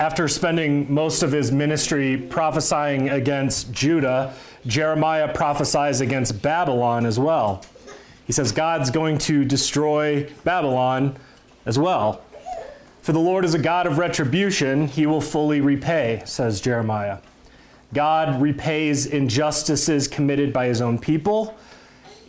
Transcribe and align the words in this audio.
After 0.00 0.26
spending 0.26 0.92
most 0.92 1.22
of 1.22 1.30
his 1.30 1.52
ministry 1.52 2.16
prophesying 2.16 3.10
against 3.10 3.70
Judah, 3.70 4.34
Jeremiah 4.66 5.32
prophesies 5.32 6.00
against 6.00 6.42
Babylon 6.42 7.06
as 7.06 7.16
well. 7.16 7.64
He 8.26 8.32
says 8.32 8.50
God's 8.50 8.90
going 8.90 9.18
to 9.18 9.44
destroy 9.44 10.28
Babylon 10.42 11.16
as 11.64 11.78
well. 11.78 12.24
For 13.02 13.12
the 13.12 13.20
Lord 13.20 13.44
is 13.44 13.54
a 13.54 13.58
God 13.60 13.86
of 13.86 13.98
retribution, 13.98 14.88
he 14.88 15.06
will 15.06 15.20
fully 15.20 15.60
repay, 15.60 16.22
says 16.24 16.60
Jeremiah. 16.60 17.18
God 17.92 18.42
repays 18.42 19.06
injustices 19.06 20.08
committed 20.08 20.52
by 20.52 20.66
his 20.66 20.80
own 20.80 20.98
people, 20.98 21.56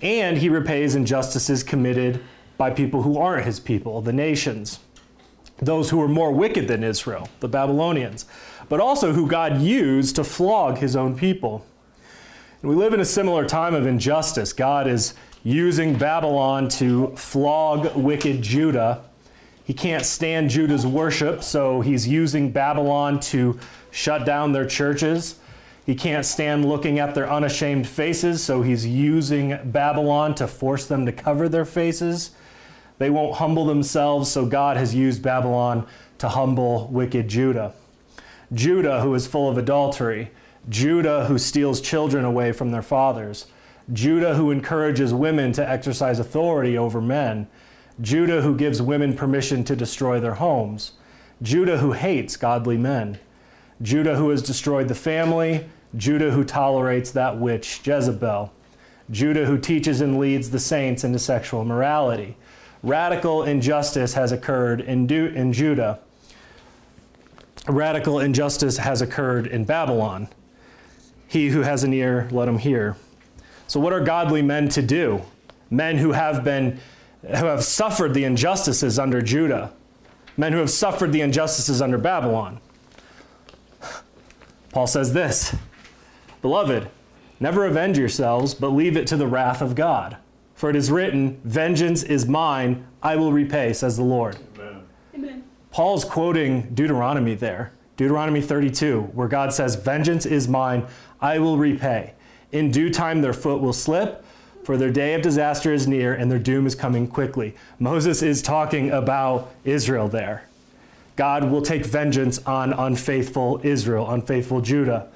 and 0.03 0.37
he 0.37 0.49
repays 0.49 0.93
injustices 0.93 1.63
committed 1.63 2.21
by 2.57 2.69
people 2.69 3.01
who 3.01 3.17
aren't 3.17 3.47
his 3.47 3.59
people, 3.59 4.01
the 4.01 4.13
nations 4.13 4.81
those 5.57 5.89
who 5.89 5.97
were 5.97 6.07
more 6.07 6.31
wicked 6.31 6.67
than 6.67 6.83
Israel, 6.83 7.29
the 7.39 7.47
Babylonians, 7.47 8.25
but 8.67 8.79
also 8.79 9.13
who 9.13 9.27
God 9.27 9.61
used 9.61 10.15
to 10.15 10.23
flog 10.23 10.79
his 10.79 10.95
own 10.95 11.15
people. 11.17 11.65
And 12.61 12.69
we 12.69 12.75
live 12.75 12.93
in 12.93 12.99
a 12.99 13.05
similar 13.05 13.45
time 13.45 13.73
of 13.73 13.85
injustice. 13.85 14.51
God 14.53 14.87
is 14.87 15.13
using 15.43 15.97
Babylon 15.97 16.67
to 16.67 17.15
flog 17.15 17.95
wicked 17.95 18.41
Judah. 18.41 19.03
He 19.63 19.73
can't 19.73 20.05
stand 20.05 20.49
Judah's 20.49 20.85
worship, 20.85 21.43
so 21.43 21.81
he's 21.81 22.07
using 22.07 22.51
Babylon 22.51 23.19
to 23.21 23.59
shut 23.91 24.25
down 24.25 24.51
their 24.51 24.65
churches. 24.65 25.39
He 25.85 25.93
can't 25.93 26.25
stand 26.25 26.65
looking 26.65 26.97
at 26.97 27.13
their 27.13 27.31
unashamed 27.31 27.87
faces, 27.87 28.43
so 28.43 28.63
he's 28.63 28.87
using 28.87 29.59
Babylon 29.65 30.33
to 30.35 30.47
force 30.47 30.87
them 30.87 31.05
to 31.05 31.11
cover 31.11 31.47
their 31.47 31.65
faces. 31.65 32.31
They 32.97 33.09
won't 33.09 33.35
humble 33.35 33.65
themselves, 33.65 34.31
so 34.31 34.45
God 34.45 34.77
has 34.77 34.95
used 34.95 35.21
Babylon 35.21 35.85
to 36.19 36.29
humble 36.29 36.87
wicked 36.87 37.27
Judah. 37.27 37.73
Judah, 38.53 39.01
who 39.01 39.13
is 39.15 39.27
full 39.27 39.49
of 39.49 39.57
adultery. 39.57 40.31
Judah, 40.69 41.25
who 41.25 41.37
steals 41.37 41.81
children 41.81 42.23
away 42.23 42.51
from 42.51 42.71
their 42.71 42.81
fathers. 42.81 43.47
Judah, 43.91 44.35
who 44.35 44.49
encourages 44.49 45.13
women 45.13 45.51
to 45.53 45.69
exercise 45.69 46.19
authority 46.19 46.77
over 46.77 47.01
men. 47.01 47.47
Judah, 48.01 48.41
who 48.41 48.55
gives 48.55 48.81
women 48.81 49.15
permission 49.15 49.63
to 49.65 49.75
destroy 49.75 50.19
their 50.19 50.35
homes. 50.35 50.93
Judah, 51.41 51.77
who 51.77 51.91
hates 51.91 52.37
godly 52.37 52.77
men. 52.77 53.19
Judah, 53.81 54.15
who 54.15 54.29
has 54.29 54.41
destroyed 54.41 54.87
the 54.87 54.95
family. 54.95 55.69
Judah, 55.95 56.31
who 56.31 56.43
tolerates 56.43 57.11
that 57.11 57.37
witch, 57.37 57.81
Jezebel. 57.85 58.51
Judah, 59.11 59.45
who 59.45 59.57
teaches 59.57 60.01
and 60.01 60.17
leads 60.17 60.49
the 60.49 60.59
saints 60.59 61.03
into 61.03 61.19
sexual 61.19 61.63
morality 61.63 62.37
radical 62.85 63.43
injustice 63.43 64.13
has 64.13 64.31
occurred 64.31 64.79
in, 64.79 65.07
du- 65.07 65.33
in 65.33 65.51
Judah. 65.51 65.99
Radical 67.67 68.19
injustice 68.19 68.77
has 68.77 69.01
occurred 69.01 69.47
in 69.47 69.65
Babylon. 69.65 70.27
He 71.27 71.49
who 71.49 71.61
has 71.61 71.83
an 71.83 71.93
ear, 71.93 72.29
let 72.31 72.47
him 72.47 72.59
hear. 72.59 72.95
So, 73.67 73.79
what 73.79 73.91
are 73.91 73.99
godly 73.99 74.43
men 74.43 74.69
to 74.69 74.83
do? 74.83 75.23
Men 75.71 75.97
who 75.97 76.11
have 76.11 76.43
been, 76.43 76.79
who 77.23 77.47
have 77.47 77.63
suffered 77.63 78.13
the 78.13 78.23
injustices 78.23 78.99
under 78.99 79.21
Judah, 79.21 79.73
men 80.37 80.53
who 80.53 80.59
have 80.59 80.69
suffered 80.69 81.11
the 81.11 81.21
injustices 81.21 81.81
under 81.81 81.97
Babylon. 81.97 82.59
Paul 84.69 84.85
says 84.85 85.13
this 85.13 85.55
Beloved, 86.43 86.87
never 87.39 87.65
avenge 87.65 87.97
yourselves, 87.97 88.53
but 88.53 88.69
leave 88.69 88.95
it 88.95 89.07
to 89.07 89.17
the 89.17 89.25
wrath 89.25 89.63
of 89.63 89.73
God. 89.73 90.17
For 90.55 90.69
it 90.69 90.75
is 90.75 90.89
written, 90.89 91.39
Vengeance 91.43 92.01
is 92.01 92.25
mine, 92.25 92.87
I 93.03 93.17
will 93.17 93.31
repay, 93.31 93.73
says 93.73 93.97
the 93.97 94.03
Lord. 94.03 94.37
Amen. 94.55 94.83
Amen. 95.13 95.43
Paul's 95.69 96.05
quoting 96.05 96.73
Deuteronomy 96.73 97.35
there, 97.35 97.73
Deuteronomy 97.97 98.41
32, 98.41 99.01
where 99.13 99.27
God 99.27 99.53
says, 99.53 99.75
Vengeance 99.75 100.25
is 100.25 100.47
mine, 100.47 100.87
I 101.21 101.39
will 101.39 101.57
repay. 101.57 102.13
In 102.51 102.71
due 102.71 102.89
time 102.89 103.21
their 103.21 103.33
foot 103.33 103.61
will 103.61 103.73
slip, 103.73 104.23
for 104.63 104.77
their 104.77 104.91
day 104.91 105.13
of 105.13 105.21
disaster 105.21 105.73
is 105.73 105.87
near 105.87 106.13
and 106.13 106.31
their 106.31 106.39
doom 106.39 106.65
is 106.65 106.73
coming 106.73 107.07
quickly. 107.07 107.53
Moses 107.77 108.23
is 108.23 108.41
talking 108.41 108.89
about 108.89 109.53
Israel 109.63 110.07
there. 110.07 110.47
God 111.15 111.51
will 111.51 111.61
take 111.61 111.85
vengeance 111.85 112.39
on 112.45 112.73
unfaithful 112.73 113.61
Israel, 113.63 114.09
unfaithful 114.09 114.61
Judah. 114.61 115.07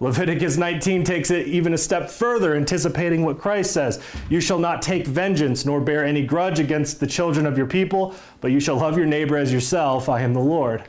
Leviticus 0.00 0.56
19 0.56 1.02
takes 1.02 1.30
it 1.30 1.48
even 1.48 1.74
a 1.74 1.78
step 1.78 2.08
further, 2.08 2.54
anticipating 2.54 3.24
what 3.24 3.38
Christ 3.38 3.72
says 3.72 4.00
You 4.28 4.40
shall 4.40 4.58
not 4.58 4.80
take 4.80 5.06
vengeance 5.06 5.64
nor 5.64 5.80
bear 5.80 6.04
any 6.04 6.24
grudge 6.24 6.60
against 6.60 7.00
the 7.00 7.06
children 7.06 7.46
of 7.46 7.58
your 7.58 7.66
people, 7.66 8.14
but 8.40 8.52
you 8.52 8.60
shall 8.60 8.76
love 8.76 8.96
your 8.96 9.06
neighbor 9.06 9.36
as 9.36 9.52
yourself. 9.52 10.08
I 10.08 10.20
am 10.20 10.34
the 10.34 10.40
Lord. 10.40 10.84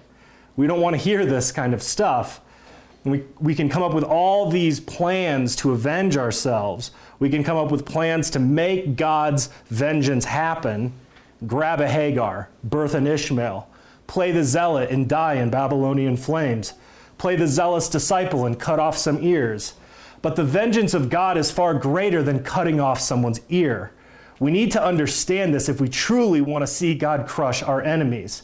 We 0.56 0.68
don't 0.68 0.82
want 0.82 0.96
to 0.96 1.02
hear 1.02 1.26
this 1.26 1.52
kind 1.52 1.74
of 1.74 1.82
stuff. 1.82 2.42
We, 3.04 3.24
we 3.40 3.56
can 3.56 3.70
come 3.70 3.82
up 3.82 3.94
with 3.94 4.04
all 4.04 4.52
these 4.52 4.80
plans 4.80 5.56
to 5.58 5.72
avenge 5.72 6.18
ourselves. 6.18 6.92
We 7.18 7.30
can 7.30 7.44
come 7.44 7.58
up 7.58 7.72
with 7.72 7.86
plans 7.86 8.30
to 8.32 8.40
make 8.40 8.96
God's 8.96 9.50
vengeance 9.68 10.26
happen. 10.26 10.94
Grab 11.48 11.80
a 11.80 11.88
Hagar, 11.88 12.50
birth 12.64 12.94
an 12.94 13.08
Ishmael, 13.08 13.68
play 14.06 14.32
the 14.32 14.44
zealot 14.44 14.92
and 14.92 15.08
die 15.08 15.36
in 15.36 15.50
Babylonian 15.50 16.18
flames 16.18 16.74
play 17.20 17.36
the 17.36 17.48
zealous 17.48 17.88
disciple 17.88 18.48
and 18.48 18.60
cut 18.60 18.80
off 18.80 18.98
some 18.98 19.22
ears. 19.22 19.76
But 20.24 20.36
the 20.36 20.44
vengeance 20.44 20.96
of 20.96 21.10
God 21.10 21.38
is 21.38 21.52
far 21.52 21.76
greater 21.76 22.24
than 22.24 22.44
cutting 22.44 22.80
off 22.80 23.00
someone's 23.00 23.42
ear. 23.50 23.92
We 24.40 24.52
need 24.52 24.72
to 24.72 24.84
understand 24.84 25.54
this 25.54 25.70
if 25.70 25.80
we 25.80 25.90
truly 25.90 26.42
want 26.42 26.64
to 26.64 26.68
see 26.68 26.96
God 26.96 27.28
crush 27.28 27.62
our 27.62 27.82
enemies. 27.82 28.44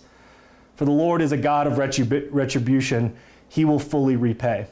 For 0.76 0.86
the 0.86 0.92
Lord 0.92 1.22
is 1.22 1.32
a 1.32 1.38
God 1.38 1.68
of 1.68 1.74
retrib- 1.74 2.28
retribution, 2.32 3.16
He 3.48 3.64
will 3.64 3.80
fully 3.80 4.18
repay. 4.18 4.68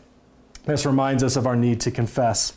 This 0.66 0.86
reminds 0.86 1.24
us 1.24 1.38
of 1.38 1.48
our 1.48 1.56
need 1.56 1.80
to 1.82 1.92
confess 1.92 2.52